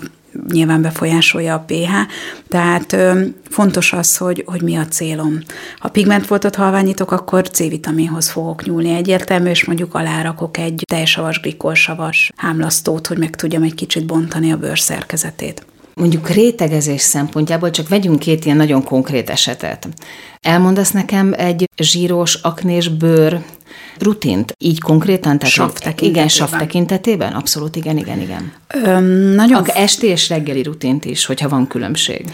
nyilván 0.53 0.83
befolyásolja 0.83 1.55
a 1.55 1.65
pH, 1.67 1.91
tehát 2.49 2.93
ö, 2.93 3.21
fontos 3.49 3.93
az, 3.93 4.17
hogy, 4.17 4.45
hogy 4.47 4.63
mi 4.63 4.77
a 4.77 4.87
célom. 4.87 5.39
Ha 5.79 5.89
pigmentfoltot 5.89 6.55
halványítok, 6.55 7.13
akkor 7.13 7.51
C-vitaminhoz 7.51 8.31
fogok 8.31 8.65
nyúlni 8.65 8.95
egyértelmű, 8.95 9.51
és 9.51 9.65
mondjuk 9.65 9.95
alárakok 9.95 10.59
egy 10.59 10.83
tejsavas, 10.91 11.41
glikolsavas 11.41 12.33
hámlasztót, 12.37 13.07
hogy 13.07 13.19
meg 13.19 13.37
tudjam 13.37 13.63
egy 13.63 13.75
kicsit 13.75 14.07
bontani 14.07 14.53
a 14.53 14.57
bőr 14.57 14.79
szerkezetét. 14.79 15.67
Mondjuk 15.99 16.29
rétegezés 16.29 17.01
szempontjából 17.01 17.71
csak 17.71 17.89
vegyünk 17.89 18.19
két 18.19 18.45
ilyen 18.45 18.57
nagyon 18.57 18.85
konkrét 18.85 19.31
esetet. 19.31 19.89
Elmondasz 20.41 20.91
nekem 20.91 21.35
egy 21.37 21.69
zsíros, 21.77 22.35
aknés 22.35 22.89
bőr 22.89 23.43
rutint, 23.99 24.55
így 24.59 24.81
konkrétan? 24.81 25.39
Tehát 25.39 25.55
sav 25.55 25.73
tekintetében. 25.73 26.11
Igen, 26.11 26.29
sav 26.29 26.51
tekintetében? 26.51 27.33
Abszolút, 27.33 27.77
igen, 27.77 27.97
igen, 27.97 28.21
igen. 28.21 28.53
Öm, 28.85 29.05
nagyon... 29.35 29.59
Ak- 29.59 29.69
esti 29.77 30.07
és 30.07 30.29
reggeli 30.29 30.63
rutint 30.63 31.05
is, 31.05 31.27
hogyha 31.27 31.49
van 31.49 31.67
különbség. 31.67 32.25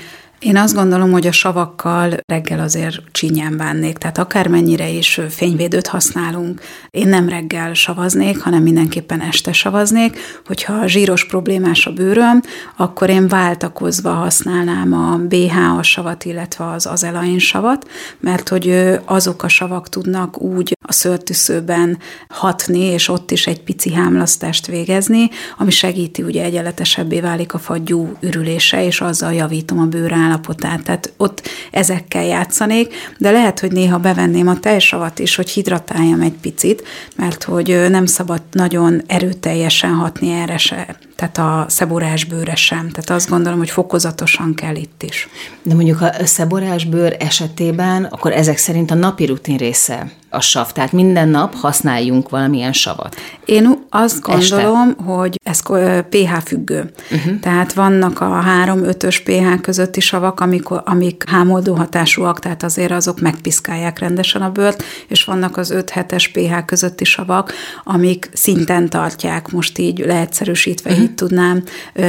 Én 0.45 0.57
azt 0.57 0.75
gondolom, 0.75 1.13
hogy 1.13 1.27
a 1.27 1.33
savakkal 1.33 2.17
reggel 2.27 2.61
azért 2.61 3.03
csinyán 3.13 3.57
bánnék, 3.57 3.99
tehát 3.99 4.19
akármennyire 4.19 4.89
is 4.89 5.21
fényvédőt 5.29 5.87
használunk, 5.87 6.61
én 6.91 7.09
nem 7.09 7.29
reggel 7.29 7.75
savaznék, 7.75 8.39
hanem 8.39 8.63
mindenképpen 8.63 9.21
este 9.21 9.53
savaznék. 9.53 10.19
Hogyha 10.47 10.87
zsíros 10.87 11.27
problémás 11.27 11.87
a 11.87 11.93
bőröm, 11.93 12.43
akkor 12.77 13.11
én 13.11 13.29
váltakozva 13.29 14.11
használnám 14.11 14.93
a 14.93 15.17
BHA 15.17 15.83
savat, 15.83 16.25
illetve 16.25 16.67
az 16.67 16.87
azelain 16.87 17.39
savat, 17.39 17.89
mert 18.21 18.49
hogy 18.49 18.99
azok 19.05 19.43
a 19.43 19.49
savak 19.49 19.89
tudnak 19.89 20.41
úgy 20.41 20.77
a 20.87 20.93
szőrtűszőben 20.93 21.99
hatni, 22.29 22.81
és 22.81 23.09
ott 23.09 23.31
is 23.31 23.47
egy 23.47 23.63
pici 23.63 23.93
hámlasztást 23.93 24.67
végezni, 24.67 25.29
ami 25.59 25.71
segíti, 25.71 26.23
ugye 26.23 26.43
egyenletesebbé 26.43 27.21
válik 27.21 27.55
a 27.55 27.59
fagyú 27.59 28.17
ürülése, 28.21 28.85
és 28.85 29.01
azzal 29.01 29.33
javítom 29.33 29.79
a 29.79 29.85
bőr 29.85 30.13
állapotát. 30.35 30.83
Tehát 30.83 31.13
ott 31.17 31.43
ezekkel 31.71 32.25
játszanék, 32.25 32.95
de 33.19 33.31
lehet, 33.31 33.61
hogy 33.61 33.73
néha 33.73 33.99
bevenném 33.99 34.49
a 34.49 34.61
tejsavat 34.61 35.19
is, 35.19 35.37
hogy 35.37 35.51
hidratáljam 35.51 36.21
egy 36.21 36.37
picit, 36.41 36.83
mert 37.17 37.43
hogy 37.43 37.87
nem 37.91 38.07
szabad 38.07 38.43
nagyon 38.53 39.03
erőteljesen 39.07 39.95
hatni 39.95 40.33
erre 40.33 40.57
se, 40.57 40.97
tehát 41.17 41.39
a 41.39 41.67
szeborás 41.69 42.25
bőre 42.25 42.55
sem. 42.55 42.89
Tehát 42.91 43.11
azt 43.11 43.29
gondolom, 43.29 43.59
hogy 43.59 43.71
fokozatosan 43.71 44.55
kell 44.55 44.75
itt 44.75 45.03
is. 45.03 45.29
De 45.63 45.75
mondjuk 45.75 46.01
a 46.01 46.27
szeborás 46.27 46.85
bőr 46.85 47.17
esetében, 47.19 48.05
akkor 48.05 48.33
ezek 48.33 48.57
szerint 48.57 48.91
a 48.91 48.95
napi 48.95 49.27
rutin 49.27 49.57
része 49.57 50.13
a 50.35 50.41
sav, 50.41 50.73
tehát 50.73 50.93
minden 50.93 51.29
nap 51.29 51.55
használjunk 51.55 52.29
valamilyen 52.29 52.73
savat. 52.73 53.17
Én 53.45 53.85
azt 53.91 54.21
gondolom, 54.21 54.89
Este. 54.89 55.03
hogy 55.03 55.41
ez 55.43 55.61
pH 56.09 56.33
függő. 56.45 56.91
Uh-huh. 57.11 57.41
Tehát 57.41 57.73
vannak 57.73 58.21
a 58.21 58.45
3-5-ös 58.65 59.21
pH 59.25 59.61
közötti 59.61 60.01
savak, 60.01 60.41
amik, 60.41 60.71
amik 60.71 61.25
hámoldó 61.29 61.75
hatásúak, 61.75 62.39
tehát 62.39 62.63
azért 62.63 62.93
azok 62.93 63.21
megpiszkálják 63.21 63.99
rendesen 63.99 64.43
a 64.43 64.51
bőrt, 64.51 64.83
és 65.09 65.25
vannak 65.25 65.57
az 65.57 65.75
5-7-es 65.77 66.25
pH 66.33 66.65
közötti 66.65 67.05
savak, 67.05 67.53
amik 67.85 68.31
szinten 68.33 68.89
tartják, 68.89 69.51
most 69.51 69.79
így 69.79 69.99
leegyszerűsítve 69.99 70.91
uh-huh. 70.91 71.05
így 71.05 71.15
tudnám 71.15 71.63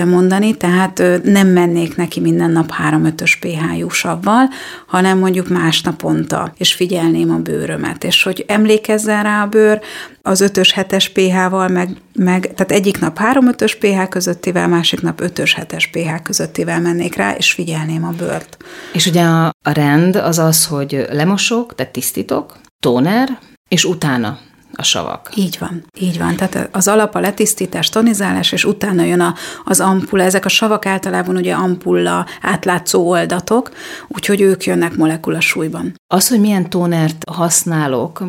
mondani, 0.05 0.57
tehát 0.57 1.03
nem 1.23 1.47
mennék 1.47 1.95
neki 1.95 2.19
minden 2.19 2.51
nap 2.51 2.71
3-5-ös 2.89 3.33
pH-jú 3.39 3.89
savval, 3.89 4.49
hanem 4.87 5.17
mondjuk 5.17 5.49
másnaponta, 5.49 6.53
és 6.57 6.73
figyelném 6.73 7.31
a 7.31 7.37
bőrömet, 7.37 8.03
és 8.03 8.14
hogy 8.23 8.45
emlékezzen 8.47 9.23
rá 9.23 9.43
a 9.43 9.47
bőr, 9.47 9.81
az 10.21 10.43
5-ös, 10.43 10.71
7-es 10.75 11.07
pH-val, 11.13 11.67
meg, 11.67 11.89
meg, 12.13 12.41
tehát 12.41 12.71
egyik 12.71 12.99
nap 12.99 13.19
3-5-ös 13.21 13.75
pH 13.79 14.09
közöttivel, 14.09 14.67
másik 14.67 15.01
nap 15.01 15.21
5-ös, 15.21 15.51
7-es 15.61 15.85
pH 15.91 16.23
közöttivel 16.23 16.81
mennék 16.81 17.15
rá, 17.15 17.35
és 17.35 17.51
figyelném 17.51 18.03
a 18.03 18.11
bőrt. 18.17 18.57
És 18.93 19.05
ugye 19.05 19.23
a 19.23 19.53
rend 19.63 20.15
az 20.15 20.39
az, 20.39 20.65
hogy 20.65 21.05
lemosok, 21.11 21.75
tehát 21.75 21.93
tisztítok, 21.93 22.57
tóner, 22.79 23.39
és 23.67 23.85
utána 23.85 24.39
a 24.75 24.83
savak. 24.83 25.29
Így 25.35 25.57
van, 25.59 25.83
így 25.99 26.17
van. 26.17 26.35
Tehát 26.35 26.69
az 26.71 26.87
alap 26.87 27.15
a 27.15 27.19
letisztítás, 27.19 27.89
tonizálás, 27.89 28.51
és 28.51 28.63
utána 28.63 29.03
jön 29.03 29.19
a, 29.19 29.33
az 29.65 29.79
ampulla. 29.79 30.23
Ezek 30.23 30.45
a 30.45 30.49
savak 30.49 30.85
általában 30.85 31.35
ugye 31.35 31.53
ampulla 31.53 32.25
átlátszó 32.41 33.09
oldatok, 33.09 33.71
úgyhogy 34.07 34.41
ők 34.41 34.63
jönnek 34.63 34.95
molekula 34.95 35.41
súlyban. 35.41 35.93
Az, 36.07 36.27
hogy 36.27 36.39
milyen 36.39 36.69
tónert 36.69 37.29
használok, 37.31 38.23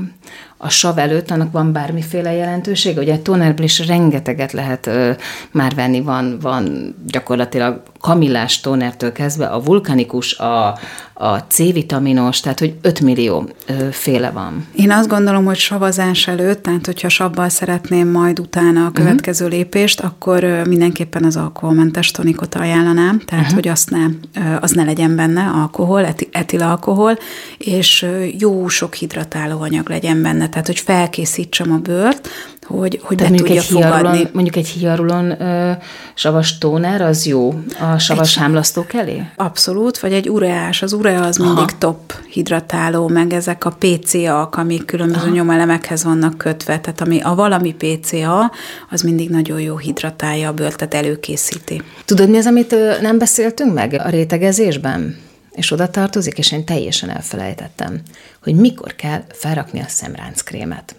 a 0.58 0.68
sav 0.68 0.98
előtt 0.98 1.30
annak 1.30 1.52
van 1.52 1.72
bármiféle 1.72 2.32
jelentősége? 2.32 3.00
Ugye 3.00 3.18
tónerből 3.18 3.64
is 3.64 3.86
rengeteget 3.86 4.52
lehet 4.52 4.86
ö, 4.86 5.12
már 5.50 5.74
venni, 5.74 6.00
van, 6.00 6.38
van 6.40 6.94
gyakorlatilag 7.06 7.82
kamillás 8.00 8.60
tónertől 8.60 9.12
kezdve 9.12 9.46
a 9.46 9.62
vulkanikus, 9.62 10.38
a, 10.38 10.78
a 11.14 11.36
C-vitaminos, 11.38 12.40
tehát 12.40 12.58
hogy 12.58 12.74
5 12.82 13.00
millió 13.00 13.48
ö, 13.66 13.72
féle 13.90 14.30
van. 14.30 14.66
Én 14.74 14.90
azt 14.90 15.08
gondolom, 15.08 15.44
hogy 15.44 15.56
savazás 15.56 16.28
előtt, 16.28 16.62
tehát 16.62 16.86
hogyha 16.86 17.08
sabbal 17.08 17.48
szeretném 17.48 18.08
majd 18.08 18.38
utána 18.38 18.86
a 18.86 18.90
következő 18.90 19.44
uh-huh. 19.44 19.60
lépést, 19.60 20.00
akkor 20.00 20.44
ö, 20.44 20.64
mindenképpen 20.64 21.24
az 21.24 21.36
alkoholmentes 21.36 22.10
tonikot 22.10 22.54
ajánlanám, 22.54 23.20
tehát 23.24 23.44
uh-huh. 23.44 23.60
hogy 23.60 23.68
azt 23.68 23.90
ne, 23.90 24.04
ö, 24.34 24.56
az 24.60 24.70
ne 24.70 24.84
legyen 24.84 25.16
benne 25.16 25.50
alkohol, 25.54 26.04
eti, 26.04 26.28
etilalkohol, 26.32 27.18
és 27.58 28.02
ö, 28.02 28.24
jó 28.38 28.68
sok 28.68 28.94
hidratáló 28.94 29.60
anyag 29.60 29.88
legyen 29.88 30.22
benne, 30.22 30.48
tehát 30.48 30.66
hogy 30.66 30.78
felkészítsem 30.78 31.72
a 31.72 31.76
bőrt, 31.76 32.28
hogy, 32.66 33.00
hogy 33.02 33.16
be 33.16 33.30
tudja 33.30 33.54
egy 33.54 33.64
fogadni. 33.64 33.98
Hiarulon, 33.98 34.30
mondjuk 34.32 34.56
egy 34.56 34.68
hiarulon 34.68 35.42
ö, 35.42 35.72
savas 36.14 36.58
tóner, 36.58 37.00
az 37.00 37.26
jó 37.26 37.54
a 37.80 37.98
savas 37.98 38.36
egy, 38.36 38.42
hámlasztók 38.42 38.92
elé? 38.92 39.22
Abszolút, 39.36 39.98
vagy 39.98 40.12
egy 40.12 40.28
ureás. 40.28 40.82
Az 40.82 40.92
urea 40.92 41.22
az 41.22 41.40
Aha. 41.40 41.52
mindig 41.52 41.78
top 41.78 42.12
hidratáló, 42.30 43.08
meg 43.08 43.32
ezek 43.32 43.64
a 43.64 43.76
PCA-k, 43.78 44.56
amik 44.56 44.84
különböző 44.84 45.26
Aha. 45.26 45.34
nyomelemekhez 45.34 46.04
vannak 46.04 46.38
kötve, 46.38 46.80
tehát 46.80 47.00
ami 47.00 47.20
a 47.20 47.34
valami 47.34 47.74
PCA, 47.74 48.52
az 48.90 49.00
mindig 49.02 49.30
nagyon 49.30 49.60
jó 49.60 49.76
hidratálja 49.76 50.48
a 50.48 50.52
bőrt, 50.52 50.76
tehát 50.76 50.94
előkészíti. 50.94 51.82
Tudod, 52.04 52.30
mi 52.30 52.36
az, 52.36 52.46
amit 52.46 52.74
nem 53.00 53.18
beszéltünk 53.18 53.74
meg 53.74 54.00
a 54.04 54.08
rétegezésben? 54.08 55.24
és 55.56 55.70
oda 55.70 55.90
tartozik, 55.90 56.38
és 56.38 56.52
én 56.52 56.64
teljesen 56.64 57.10
elfelejtettem, 57.10 58.00
hogy 58.42 58.54
mikor 58.54 58.94
kell 58.94 59.24
felrakni 59.32 59.80
a 59.80 59.88
szemránckrémet. 59.88 60.94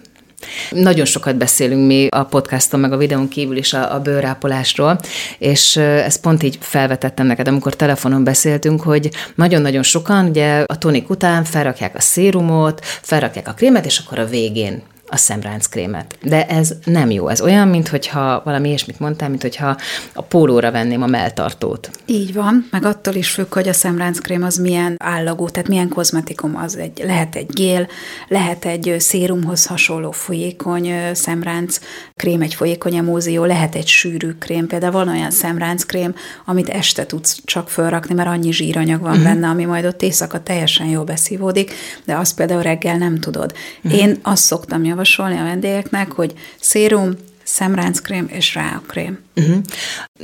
Nagyon 0.69 1.05
sokat 1.05 1.37
beszélünk 1.37 1.87
mi 1.87 2.07
a 2.09 2.23
podcaston, 2.23 2.79
meg 2.79 2.91
a 2.91 2.97
videón 2.97 3.27
kívül 3.27 3.57
is 3.57 3.73
a, 3.73 3.93
a 3.93 3.99
bőrápolásról, 3.99 4.99
és 5.37 5.75
ezt 5.77 6.21
pont 6.21 6.43
így 6.43 6.57
felvetettem 6.61 7.25
neked, 7.25 7.47
amikor 7.47 7.75
telefonon 7.75 8.23
beszéltünk, 8.23 8.81
hogy 8.81 9.09
nagyon-nagyon 9.35 9.83
sokan 9.83 10.25
ugye 10.25 10.63
a 10.65 10.77
tonik 10.77 11.09
után 11.09 11.43
felrakják 11.43 11.95
a 11.95 12.01
szérumot, 12.01 12.85
felrakják 13.01 13.47
a 13.47 13.53
krémet, 13.53 13.85
és 13.85 14.01
akkor 14.05 14.19
a 14.19 14.25
végén 14.25 14.83
a 15.09 15.17
szemránckrémet. 15.17 16.17
De 16.21 16.47
ez 16.47 16.73
nem 16.83 17.11
jó. 17.11 17.27
Ez 17.27 17.41
olyan, 17.41 17.67
mintha 17.67 18.41
valami 18.45 18.67
ilyesmit 18.67 18.99
mondtál, 18.99 19.29
mintha 19.29 19.77
a 20.13 20.21
pólóra 20.21 20.71
venném 20.71 21.01
a 21.01 21.07
melltartót. 21.07 21.89
Így 22.05 22.33
van, 22.33 22.67
meg 22.71 22.85
attól 22.85 23.13
is 23.13 23.29
függ, 23.29 23.53
hogy 23.53 23.67
a 23.67 23.73
szemránckrém 23.73 24.43
az 24.43 24.55
milyen 24.55 24.95
állagú, 24.97 25.49
tehát 25.49 25.69
milyen 25.69 25.89
kozmetikum 25.89 26.55
az. 26.55 26.75
Egy, 26.75 27.01
lehet 27.05 27.35
egy 27.35 27.49
gél, 27.53 27.87
lehet 28.27 28.65
egy 28.65 28.95
szérumhoz 28.99 29.65
hasonló 29.65 30.11
folyékony 30.11 30.93
szemránc 31.13 31.79
krém, 32.15 32.41
egy 32.41 32.53
folyékony 32.53 32.95
emózió, 32.95 33.43
lehet 33.43 33.75
egy 33.75 33.87
sűrű 33.87 34.31
krém. 34.31 34.67
Például 34.67 34.91
van 34.91 35.07
olyan 35.07 35.31
szemránckrém, 35.31 36.15
amit 36.45 36.69
este 36.69 37.05
tudsz 37.05 37.39
csak 37.45 37.69
fölrakni, 37.69 38.13
mert 38.13 38.29
annyi 38.29 38.51
zsíranyag 38.51 39.01
van 39.01 39.09
uh-huh. 39.09 39.25
benne, 39.25 39.47
ami 39.47 39.65
majd 39.65 39.85
ott 39.85 40.01
éjszaka 40.01 40.43
teljesen 40.43 40.87
jól 40.87 41.03
beszívódik, 41.03 41.73
de 42.05 42.15
azt 42.15 42.35
például 42.35 42.61
reggel 42.61 42.97
nem 42.97 43.19
tudod. 43.19 43.53
Uh-huh. 43.83 44.01
Én 44.01 44.17
azt 44.21 44.43
szoktam 44.43 44.83
javasolni 44.97 45.37
a 45.37 45.43
vendégeknek, 45.43 46.11
hogy 46.11 46.33
szérum, 46.59 47.13
szemránckrém 47.43 48.27
és 48.29 48.55
ráakrém. 48.55 49.19
Uh-huh. 49.35 49.57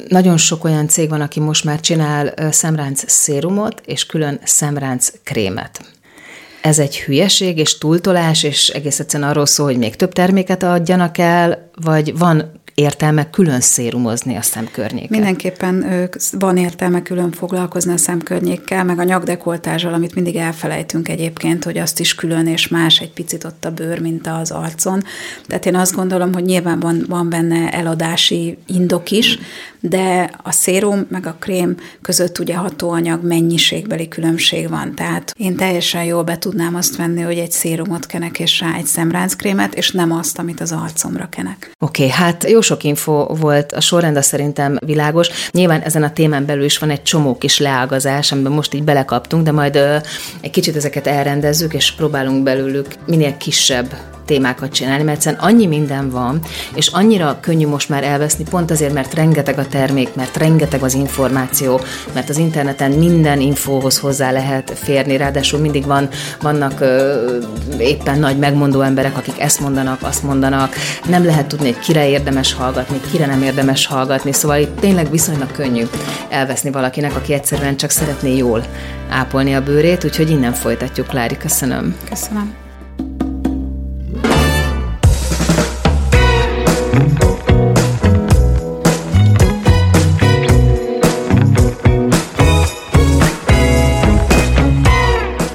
Nagyon 0.08 0.38
sok 0.38 0.64
olyan 0.64 0.88
cég 0.88 1.10
van, 1.10 1.22
aki 1.22 1.40
most 1.40 1.64
már 1.64 1.80
csinál 1.80 2.34
szemránc 2.52 3.12
szérumot 3.12 3.82
és 3.86 4.06
külön 4.06 4.40
szemránc 4.44 5.12
krémet. 5.24 5.82
Ez 6.62 6.80
egy 6.80 7.00
hülyeség 7.00 7.58
és 7.58 7.78
túltolás, 7.78 8.44
és 8.44 8.68
egész 8.68 9.00
egyszerűen 9.00 9.30
arról 9.30 9.46
szól, 9.46 9.66
hogy 9.66 9.78
még 9.78 9.96
több 9.96 10.14
terméket 10.14 10.64
adjanak 10.64 11.18
el, 11.18 11.70
vagy 11.76 12.18
van 12.18 12.62
értelme 12.74 13.30
külön 13.30 13.62
szérumozni 13.62 14.36
a 14.36 14.42
szemkörnyéket? 14.42 15.10
Mindenképpen 15.10 16.10
van 16.32 16.58
értelme 16.58 17.02
külön 17.02 17.32
foglalkozni 17.32 17.94
a 17.94 17.98
szemkörnyékkel, 17.98 18.84
meg 18.84 19.00
a 19.00 19.04
nyakdekoltázsal, 19.04 19.94
amit 19.94 20.16
mindig 20.16 20.36
elfelejtünk 20.36 21.10
egyébként, 21.10 21.64
hogy 21.64 21.78
azt 21.78 22.00
is 22.00 22.16
külön 22.16 22.48
és 22.48 22.68
más 22.68 23.00
egy 23.00 23.12
picit 23.12 23.44
ott 23.44 23.66
a 23.66 23.72
bőr, 23.72 24.00
mint 24.00 24.28
az 24.28 24.52
arcon. 24.52 25.04
Tehát 25.48 25.66
én 25.66 25.76
azt 25.76 25.96
gondolom, 25.96 26.34
hogy 26.34 26.44
nyilván 26.44 26.80
van, 26.80 27.06
van 27.08 27.30
benne 27.30 27.72
eladási 27.72 28.58
indok 28.68 29.12
is, 29.12 29.40
de 29.80 30.30
a 30.44 30.52
szérum 30.52 31.06
meg 31.10 31.26
a 31.26 31.36
krém 31.40 31.76
között 32.02 32.40
ugye 32.40 32.56
hatóanyag 32.56 33.26
mennyiségbeli 33.26 34.08
különbség 34.08 34.70
van. 34.70 34.96
Tehát 34.96 35.34
én 35.38 35.56
teljesen 35.56 36.04
jól 36.04 36.24
be 36.24 36.38
tudnám 36.38 36.76
azt 36.76 36.96
venni, 36.96 37.22
hogy 37.22 37.38
egy 37.38 37.52
szérumot 37.52 38.06
kenek 38.06 38.40
és 38.40 38.60
rá 38.60 38.76
egy 38.78 38.86
szemránckrémet, 38.86 39.76
és 39.76 39.92
nem 39.92 40.12
azt, 40.12 40.40
amit 40.40 40.62
az 40.62 40.72
arcomra 40.72 41.30
kenek. 41.30 41.72
Oké, 41.80 42.04
okay, 42.06 42.16
hát 42.16 42.50
jó 42.50 42.62
sok 42.64 42.84
info 42.84 43.26
volt, 43.26 43.72
a 43.72 43.82
sorrend 43.82 44.24
szerintem 44.24 44.78
világos. 44.86 45.30
Nyilván 45.52 45.82
ezen 45.82 46.04
a 46.04 46.14
témán 46.14 46.46
belül 46.46 46.64
is 46.64 46.78
van 46.78 46.90
egy 46.90 47.04
csomó 47.04 47.38
kis 47.38 47.60
leágazás, 47.60 48.32
amiben 48.32 48.52
most 48.52 48.74
így 48.74 48.84
belekaptunk, 48.84 49.44
de 49.44 49.52
majd 49.52 49.76
egy 50.42 50.52
kicsit 50.52 50.76
ezeket 50.76 51.08
elrendezzük, 51.08 51.74
és 51.74 51.92
próbálunk 51.92 52.44
belőlük 52.44 52.88
minél 53.06 53.38
kisebb 53.38 54.13
témákat 54.26 54.72
csinálni, 54.72 55.04
mert 55.04 55.18
egyszerűen 55.18 55.42
annyi 55.42 55.66
minden 55.66 56.10
van, 56.10 56.40
és 56.76 56.88
annyira 56.88 57.38
könnyű 57.42 57.68
most 57.68 57.90
már 57.90 58.04
elveszni, 58.04 58.44
pont 58.50 58.72
azért, 58.72 58.94
mert 58.94 59.14
rengeteg 59.14 59.60
a 59.60 59.68
termék, 59.68 60.16
mert 60.16 60.38
rengeteg 60.38 60.84
az 60.84 60.94
információ, 60.94 61.82
mert 62.14 62.30
az 62.30 62.38
interneten 62.38 62.92
minden 62.92 63.40
infóhoz 63.40 64.00
hozzá 64.00 64.32
lehet 64.32 64.72
férni, 64.84 65.18
ráadásul 65.18 65.60
mindig 65.60 65.86
van, 65.86 66.10
vannak 66.42 66.80
ö, 66.80 67.38
éppen 67.80 68.20
nagy 68.20 68.38
megmondó 68.38 68.82
emberek, 68.82 69.18
akik 69.18 69.40
ezt 69.40 69.60
mondanak, 69.60 70.02
azt 70.02 70.24
mondanak, 70.24 70.76
nem 71.10 71.26
lehet 71.26 71.46
tudni, 71.46 71.66
hogy 71.66 71.80
kire 71.80 72.10
érdemes 72.10 72.54
hallgatni, 72.54 73.00
kire 73.12 73.26
nem 73.26 73.44
érdemes 73.44 73.86
hallgatni, 73.86 74.32
szóval 74.32 74.60
itt 74.60 74.80
tényleg 74.80 75.10
viszonylag 75.10 75.52
könnyű 75.52 75.84
elveszni 76.30 76.72
valakinek, 76.72 77.16
aki 77.16 77.34
egyszerűen 77.34 77.78
csak 77.78 77.90
szeretné 77.90 78.38
jól 78.38 78.64
ápolni 79.10 79.56
a 79.56 79.64
bőrét, 79.64 80.04
úgyhogy 80.04 80.30
innen 80.30 80.54
folytatjuk, 80.54 81.08
Klári, 81.08 81.38
köszönöm. 81.38 81.96
Köszönöm. 82.10 82.63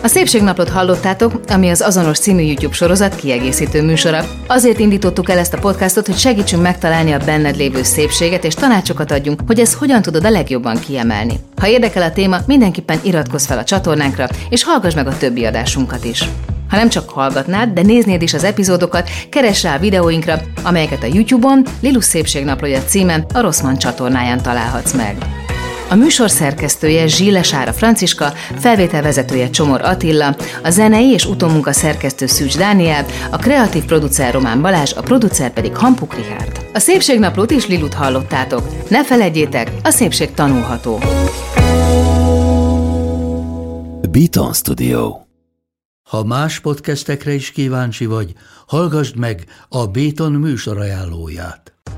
A 0.08 0.10
Szépségnaplót 0.10 0.68
hallottátok, 0.68 1.40
ami 1.48 1.68
az 1.68 1.80
azonos 1.80 2.18
című 2.18 2.42
YouTube 2.42 2.74
sorozat 2.74 3.14
kiegészítő 3.14 3.82
műsora. 3.82 4.24
Azért 4.46 4.78
indítottuk 4.78 5.30
el 5.30 5.38
ezt 5.38 5.54
a 5.54 5.58
podcastot, 5.58 6.06
hogy 6.06 6.16
segítsünk 6.16 6.62
megtalálni 6.62 7.12
a 7.12 7.18
benned 7.18 7.56
lévő 7.56 7.82
szépséget, 7.82 8.44
és 8.44 8.54
tanácsokat 8.54 9.10
adjunk, 9.10 9.40
hogy 9.46 9.60
ezt 9.60 9.74
hogyan 9.74 10.02
tudod 10.02 10.24
a 10.24 10.30
legjobban 10.30 10.78
kiemelni. 10.80 11.34
Ha 11.60 11.68
érdekel 11.68 12.02
a 12.02 12.12
téma, 12.12 12.38
mindenképpen 12.46 12.98
iratkozz 13.02 13.46
fel 13.46 13.58
a 13.58 13.64
csatornánkra, 13.64 14.28
és 14.48 14.64
hallgass 14.64 14.94
meg 14.94 15.06
a 15.06 15.16
többi 15.16 15.44
adásunkat 15.44 16.04
is. 16.04 16.24
Ha 16.68 16.76
nem 16.76 16.88
csak 16.88 17.10
hallgatnád, 17.10 17.72
de 17.72 17.82
néznéd 17.82 18.22
is 18.22 18.34
az 18.34 18.44
epizódokat, 18.44 19.10
keress 19.30 19.62
rá 19.62 19.74
a 19.74 19.78
videóinkra, 19.78 20.40
amelyeket 20.62 21.02
a 21.02 21.10
YouTube-on 21.12 21.64
Lilus 21.80 22.04
Szépségnaplója 22.04 22.82
címen 22.84 23.26
a 23.34 23.40
Rosszman 23.40 23.76
csatornáján 23.76 24.42
találhatsz 24.42 24.92
meg. 24.92 25.16
A 25.90 25.94
műsor 25.94 26.30
szerkesztője 26.30 27.06
Zsíle 27.06 27.42
Sára 27.42 27.72
Franciska, 27.72 28.32
felvételvezetője 28.58 29.50
Csomor 29.50 29.80
Attila, 29.82 30.36
a 30.62 30.70
zenei 30.70 31.06
és 31.06 31.24
utómunka 31.26 31.72
szerkesztő 31.72 32.26
Szűcs 32.26 32.56
Dániel, 32.56 33.06
a 33.30 33.36
kreatív 33.36 33.84
producer 33.84 34.32
Román 34.32 34.62
Balázs, 34.62 34.92
a 34.92 35.00
producer 35.00 35.52
pedig 35.52 35.76
Hampuk 35.76 36.14
Richard. 36.14 36.60
A 36.72 36.78
Szépségnaplót 36.78 37.50
is 37.50 37.66
Lilut 37.66 37.94
hallottátok. 37.94 38.90
Ne 38.90 39.04
felejtjétek, 39.04 39.72
a 39.82 39.90
szépség 39.90 40.34
tanulható. 40.34 40.98
Beaton 44.10 44.52
Studio 44.52 45.16
Ha 46.02 46.24
más 46.24 46.60
podcastekre 46.60 47.32
is 47.32 47.50
kíváncsi 47.50 48.06
vagy, 48.06 48.32
hallgassd 48.66 49.16
meg 49.16 49.44
a 49.68 49.86
Béton 49.86 50.32
műsor 50.32 50.78
ajánlóját. 50.78 51.77